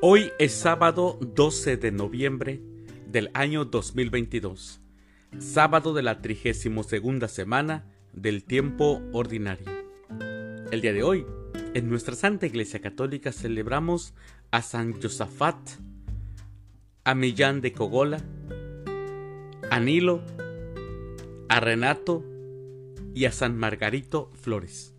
Hoy 0.00 0.30
es 0.38 0.52
sábado 0.52 1.18
12 1.20 1.76
de 1.76 1.90
noviembre 1.90 2.62
del 3.08 3.32
año 3.34 3.64
2022, 3.64 4.80
sábado 5.40 5.92
de 5.92 6.02
la 6.02 6.22
32 6.22 6.86
semana 7.26 7.84
del 8.12 8.44
tiempo 8.44 9.02
ordinario. 9.12 9.66
El 10.70 10.82
día 10.82 10.92
de 10.92 11.02
hoy, 11.02 11.26
en 11.74 11.88
nuestra 11.88 12.14
Santa 12.14 12.46
Iglesia 12.46 12.80
Católica 12.80 13.32
celebramos 13.32 14.14
a 14.52 14.62
San 14.62 14.92
Josafat, 15.02 15.58
a 17.02 17.16
Millán 17.16 17.60
de 17.60 17.72
Cogola, 17.72 18.22
a 19.68 19.80
Nilo, 19.80 20.22
a 21.48 21.58
Renato 21.58 22.24
y 23.16 23.24
a 23.24 23.32
San 23.32 23.56
Margarito 23.56 24.30
Flores. 24.40 24.94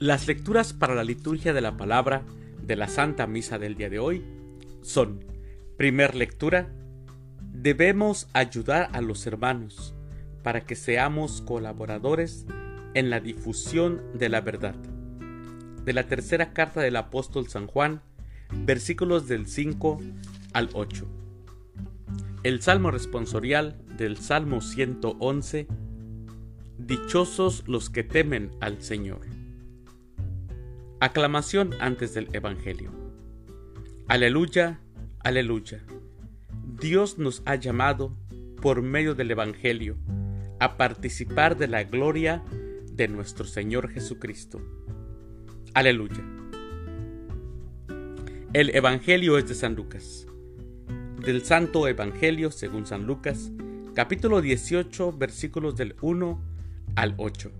Las 0.00 0.28
lecturas 0.28 0.74
para 0.74 0.94
la 0.94 1.02
liturgia 1.02 1.52
de 1.52 1.60
la 1.60 1.76
palabra 1.76 2.22
de 2.62 2.76
la 2.76 2.86
Santa 2.86 3.26
Misa 3.26 3.58
del 3.58 3.74
día 3.74 3.90
de 3.90 3.98
hoy 3.98 4.22
son, 4.80 5.24
primer 5.76 6.14
lectura, 6.14 6.68
debemos 7.52 8.28
ayudar 8.32 8.90
a 8.92 9.00
los 9.00 9.26
hermanos 9.26 9.94
para 10.44 10.60
que 10.60 10.76
seamos 10.76 11.42
colaboradores 11.42 12.46
en 12.94 13.10
la 13.10 13.18
difusión 13.18 14.00
de 14.14 14.28
la 14.28 14.40
verdad. 14.40 14.76
De 15.84 15.92
la 15.92 16.06
tercera 16.06 16.52
carta 16.52 16.80
del 16.80 16.94
apóstol 16.94 17.48
San 17.48 17.66
Juan, 17.66 18.00
versículos 18.52 19.26
del 19.26 19.48
5 19.48 19.98
al 20.52 20.70
8. 20.74 21.08
El 22.44 22.62
Salmo 22.62 22.92
responsorial 22.92 23.82
del 23.96 24.16
Salmo 24.16 24.60
111, 24.60 25.66
Dichosos 26.78 27.64
los 27.66 27.90
que 27.90 28.04
temen 28.04 28.52
al 28.60 28.80
Señor. 28.80 29.37
Aclamación 31.00 31.74
antes 31.78 32.12
del 32.12 32.28
Evangelio. 32.32 32.90
Aleluya, 34.08 34.80
aleluya. 35.20 35.84
Dios 36.80 37.18
nos 37.18 37.40
ha 37.46 37.54
llamado, 37.54 38.16
por 38.60 38.82
medio 38.82 39.14
del 39.14 39.30
Evangelio, 39.30 39.96
a 40.58 40.76
participar 40.76 41.56
de 41.56 41.68
la 41.68 41.84
gloria 41.84 42.42
de 42.90 43.06
nuestro 43.06 43.44
Señor 43.44 43.90
Jesucristo. 43.90 44.60
Aleluya. 45.72 46.24
El 48.52 48.74
Evangelio 48.74 49.38
es 49.38 49.46
de 49.46 49.54
San 49.54 49.76
Lucas. 49.76 50.26
Del 51.24 51.44
Santo 51.44 51.86
Evangelio 51.86 52.50
según 52.50 52.86
San 52.86 53.06
Lucas, 53.06 53.52
capítulo 53.94 54.40
18, 54.40 55.12
versículos 55.12 55.76
del 55.76 55.94
1 56.00 56.42
al 56.96 57.14
8. 57.18 57.52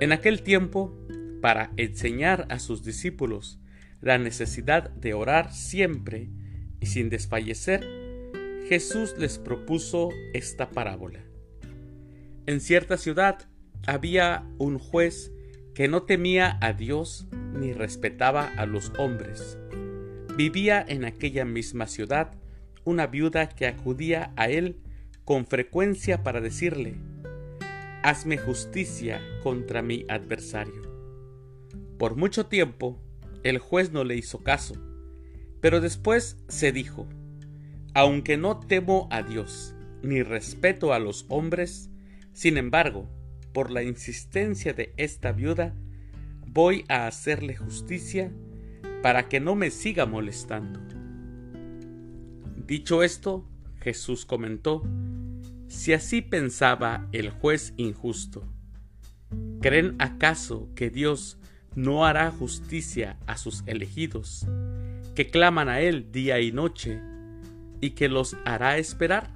En 0.00 0.12
aquel 0.12 0.42
tiempo, 0.42 0.92
para 1.42 1.72
enseñar 1.76 2.46
a 2.48 2.58
sus 2.58 2.82
discípulos 2.82 3.58
la 4.00 4.16
necesidad 4.16 4.90
de 4.90 5.12
orar 5.12 5.52
siempre 5.52 6.30
y 6.80 6.86
sin 6.86 7.10
desfallecer, 7.10 7.86
Jesús 8.68 9.14
les 9.18 9.38
propuso 9.38 10.08
esta 10.32 10.70
parábola. 10.70 11.20
En 12.46 12.60
cierta 12.60 12.96
ciudad 12.96 13.48
había 13.86 14.46
un 14.58 14.78
juez 14.78 15.32
que 15.74 15.88
no 15.88 16.04
temía 16.04 16.58
a 16.60 16.72
Dios 16.72 17.26
ni 17.32 17.72
respetaba 17.72 18.46
a 18.56 18.64
los 18.64 18.92
hombres. 18.98 19.58
Vivía 20.36 20.84
en 20.86 21.04
aquella 21.04 21.44
misma 21.44 21.86
ciudad 21.86 22.34
una 22.84 23.06
viuda 23.08 23.48
que 23.48 23.66
acudía 23.66 24.32
a 24.36 24.48
él 24.48 24.80
con 25.24 25.46
frecuencia 25.46 26.22
para 26.22 26.40
decirle, 26.40 26.94
Hazme 28.02 28.38
justicia 28.38 29.20
contra 29.42 29.82
mi 29.82 30.04
adversario. 30.08 30.91
Por 32.02 32.16
mucho 32.16 32.46
tiempo 32.46 33.00
el 33.44 33.58
juez 33.58 33.92
no 33.92 34.02
le 34.02 34.16
hizo 34.16 34.42
caso, 34.42 34.74
pero 35.60 35.80
después 35.80 36.36
se 36.48 36.72
dijo, 36.72 37.08
aunque 37.94 38.36
no 38.36 38.58
temo 38.58 39.06
a 39.12 39.22
Dios 39.22 39.76
ni 40.02 40.24
respeto 40.24 40.92
a 40.92 40.98
los 40.98 41.26
hombres, 41.28 41.92
sin 42.32 42.56
embargo, 42.56 43.08
por 43.54 43.70
la 43.70 43.84
insistencia 43.84 44.72
de 44.72 44.92
esta 44.96 45.30
viuda, 45.30 45.76
voy 46.44 46.84
a 46.88 47.06
hacerle 47.06 47.54
justicia 47.54 48.32
para 49.00 49.28
que 49.28 49.38
no 49.38 49.54
me 49.54 49.70
siga 49.70 50.04
molestando. 50.04 50.80
Dicho 52.66 53.04
esto, 53.04 53.48
Jesús 53.80 54.26
comentó, 54.26 54.82
si 55.68 55.92
así 55.92 56.20
pensaba 56.20 57.08
el 57.12 57.30
juez 57.30 57.74
injusto, 57.76 58.52
¿creen 59.60 59.94
acaso 60.00 60.68
que 60.74 60.90
Dios 60.90 61.38
no 61.74 62.04
hará 62.04 62.30
justicia 62.30 63.16
a 63.26 63.36
sus 63.36 63.62
elegidos, 63.66 64.46
que 65.14 65.30
claman 65.30 65.68
a 65.68 65.80
Él 65.80 66.12
día 66.12 66.40
y 66.40 66.52
noche, 66.52 67.00
y 67.80 67.90
que 67.90 68.08
los 68.08 68.36
hará 68.44 68.78
esperar? 68.78 69.30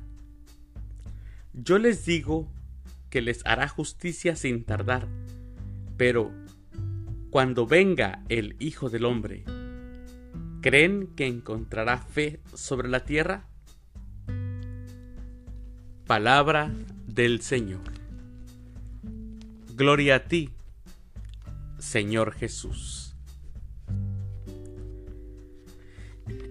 Yo 1.52 1.78
les 1.78 2.04
digo 2.04 2.48
que 3.10 3.22
les 3.22 3.44
hará 3.46 3.68
justicia 3.68 4.36
sin 4.36 4.64
tardar, 4.64 5.08
pero 5.96 6.30
cuando 7.30 7.66
venga 7.66 8.22
el 8.28 8.56
Hijo 8.58 8.90
del 8.90 9.04
Hombre, 9.04 9.44
¿creen 10.60 11.08
que 11.16 11.26
encontrará 11.26 11.98
fe 11.98 12.40
sobre 12.54 12.88
la 12.88 13.04
tierra? 13.04 13.46
Palabra 16.06 16.72
del 17.06 17.40
Señor. 17.40 17.82
Gloria 19.74 20.16
a 20.16 20.24
ti, 20.24 20.50
Señor 21.86 22.32
Jesús. 22.32 23.14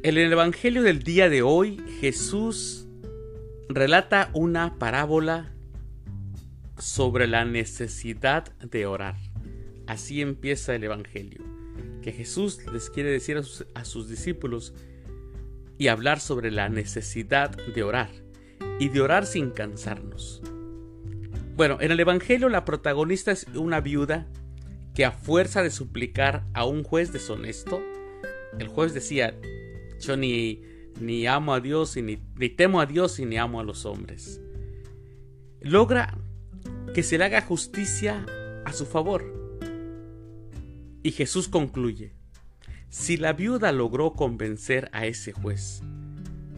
En 0.02 0.18
el 0.18 0.32
Evangelio 0.32 0.82
del 0.82 1.04
día 1.04 1.28
de 1.28 1.42
hoy, 1.42 1.84
Jesús 2.00 2.88
relata 3.68 4.30
una 4.32 4.80
parábola 4.80 5.52
sobre 6.78 7.28
la 7.28 7.44
necesidad 7.44 8.56
de 8.60 8.86
orar. 8.86 9.18
Así 9.88 10.22
empieza 10.22 10.74
el 10.74 10.86
Evangelio, 10.86 11.44
que 12.02 12.14
Jesús 12.14 12.66
les 12.72 12.90
quiere 12.90 13.10
decir 13.10 13.36
a 13.36 13.44
sus, 13.44 13.68
a 13.76 13.84
sus 13.84 14.08
discípulos 14.08 14.74
y 15.78 15.90
hablar 15.90 16.22
sobre 16.22 16.50
la 16.50 16.70
necesidad 16.70 17.50
de 17.52 17.84
orar 17.84 18.10
y 18.80 18.88
de 18.88 19.02
orar 19.02 19.26
sin 19.26 19.50
cansarnos. 19.50 20.42
Bueno, 21.58 21.78
en 21.82 21.92
el 21.92 22.00
Evangelio 22.00 22.48
la 22.48 22.64
protagonista 22.64 23.34
es 23.34 23.48
una 23.54 23.82
viuda 23.82 24.28
que 24.96 25.04
a 25.04 25.12
fuerza 25.12 25.62
de 25.62 25.70
suplicar 25.70 26.48
a 26.54 26.66
un 26.66 26.84
juez 26.84 27.12
deshonesto, 27.12 27.84
el 28.58 28.70
juez 28.70 28.94
decía, 28.94 29.38
yo 30.00 30.16
ni, 30.16 30.64
ni 31.02 31.28
amo 31.28 31.54
a 31.54 31.60
Dios, 31.60 31.98
y 31.98 32.02
ni, 32.02 32.18
ni 32.38 32.50
temo 32.50 32.80
a 32.80 32.86
Dios 32.86 33.20
y 33.20 33.26
ni 33.26 33.38
amo 33.38 33.60
a 33.60 33.64
los 33.64 33.86
hombres, 33.86 34.42
logra 35.60 36.18
que 36.94 37.04
se 37.04 37.18
le 37.18 37.26
haga 37.26 37.42
justicia 37.42 38.26
a 38.64 38.72
su 38.72 38.86
favor. 38.86 39.60
Y 41.04 41.12
Jesús 41.12 41.50
concluye, 41.50 42.14
si 42.88 43.18
la 43.18 43.34
viuda 43.34 43.74
logró 43.74 44.14
convencer 44.14 44.90
a 44.94 45.06
ese 45.06 45.34
juez, 45.34 45.82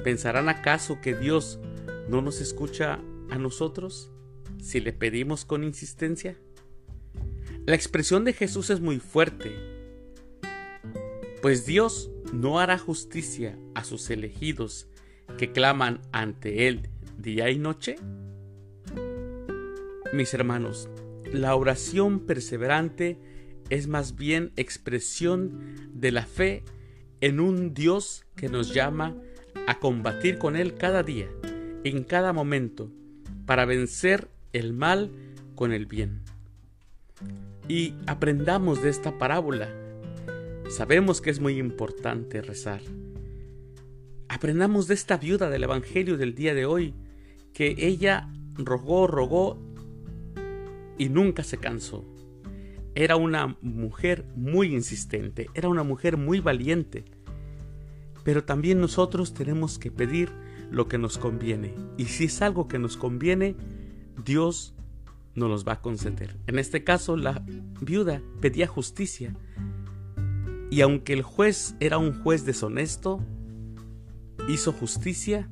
¿pensarán 0.03 0.47
acaso 0.47 1.01
que 1.01 1.15
Dios 1.15 1.59
no 2.07 2.21
nos 2.21 2.39
escucha 2.39 2.99
a 3.31 3.37
nosotros 3.39 4.11
si 4.61 4.79
le 4.79 4.93
pedimos 4.93 5.43
con 5.43 5.63
insistencia? 5.63 6.37
La 7.67 7.75
expresión 7.75 8.23
de 8.23 8.31
Jesús 8.31 8.69
es 8.69 8.79
muy 8.79 8.97
fuerte, 8.97 9.51
pues 11.41 11.65
Dios 11.65 12.09
no 12.31 12.61
hará 12.61 12.77
justicia 12.77 13.59
a 13.75 13.83
sus 13.83 14.09
elegidos 14.09 14.87
que 15.37 15.51
claman 15.51 15.99
ante 16.13 16.69
Él 16.69 16.87
día 17.17 17.49
y 17.49 17.59
noche. 17.59 17.97
Mis 20.13 20.33
hermanos, 20.33 20.87
la 21.33 21.55
oración 21.55 22.21
perseverante 22.21 23.19
es 23.69 23.89
más 23.89 24.15
bien 24.15 24.53
expresión 24.55 25.91
de 25.91 26.13
la 26.13 26.25
fe 26.25 26.63
en 27.19 27.41
un 27.41 27.73
Dios 27.73 28.25
que 28.37 28.47
nos 28.47 28.73
llama 28.73 29.13
a 29.67 29.77
combatir 29.79 30.37
con 30.37 30.55
Él 30.55 30.75
cada 30.75 31.03
día, 31.03 31.27
en 31.83 32.05
cada 32.05 32.31
momento, 32.31 32.93
para 33.45 33.65
vencer 33.65 34.29
el 34.53 34.71
mal 34.71 35.11
con 35.53 35.73
el 35.73 35.85
bien 35.85 36.23
y 37.67 37.93
aprendamos 38.05 38.81
de 38.81 38.89
esta 38.89 39.17
parábola. 39.17 39.69
Sabemos 40.69 41.21
que 41.21 41.29
es 41.29 41.39
muy 41.39 41.57
importante 41.57 42.41
rezar. 42.41 42.81
Aprendamos 44.29 44.87
de 44.87 44.93
esta 44.93 45.17
viuda 45.17 45.49
del 45.49 45.63
Evangelio 45.63 46.17
del 46.17 46.35
día 46.35 46.53
de 46.53 46.65
hoy, 46.65 46.93
que 47.53 47.75
ella 47.77 48.29
rogó, 48.55 49.07
rogó 49.07 49.57
y 50.97 51.09
nunca 51.09 51.43
se 51.43 51.57
cansó. 51.57 52.05
Era 52.95 53.15
una 53.15 53.57
mujer 53.61 54.25
muy 54.35 54.73
insistente, 54.73 55.49
era 55.53 55.69
una 55.69 55.83
mujer 55.83 56.17
muy 56.17 56.39
valiente. 56.39 57.05
Pero 58.23 58.43
también 58.43 58.81
nosotros 58.81 59.33
tenemos 59.33 59.79
que 59.79 59.91
pedir 59.91 60.31
lo 60.71 60.87
que 60.87 60.97
nos 60.97 61.17
conviene. 61.17 61.73
Y 61.97 62.05
si 62.05 62.25
es 62.25 62.41
algo 62.41 62.67
que 62.67 62.79
nos 62.79 62.97
conviene, 62.97 63.55
Dios 64.25 64.73
no 65.37 65.47
los 65.47 65.65
va 65.65 65.73
a 65.73 65.81
conceder. 65.81 66.35
En 66.47 66.59
este 66.59 66.83
caso, 66.83 67.15
la 67.15 67.45
viuda 67.79 68.21
pedía 68.41 68.67
justicia. 68.67 69.35
Y 70.69 70.81
aunque 70.81 71.13
el 71.13 71.21
juez 71.21 71.75
era 71.79 71.97
un 71.97 72.21
juez 72.23 72.43
deshonesto, 72.43 73.23
hizo 74.49 74.73
justicia 74.73 75.49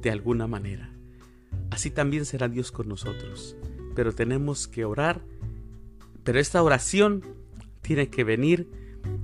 de 0.00 0.10
alguna 0.10 0.46
manera. 0.46 0.92
Así 1.70 1.90
también 1.90 2.24
será 2.24 2.48
Dios 2.48 2.72
con 2.72 2.88
nosotros. 2.88 3.56
Pero 3.94 4.12
tenemos 4.12 4.66
que 4.66 4.84
orar. 4.84 5.22
Pero 6.24 6.40
esta 6.40 6.62
oración 6.62 7.22
tiene 7.80 8.08
que 8.08 8.24
venir 8.24 8.68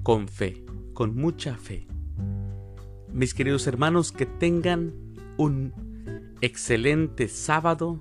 con 0.02 0.28
fe, 0.28 0.64
con 0.94 1.16
mucha 1.16 1.56
fe. 1.56 1.86
Mis 3.12 3.34
queridos 3.34 3.66
hermanos, 3.66 4.12
que 4.12 4.26
tengan 4.26 4.94
un 5.36 5.72
excelente 6.40 7.26
sábado. 7.26 8.00